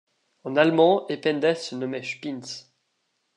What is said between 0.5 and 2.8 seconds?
allemand Ependes se nommait Spinz.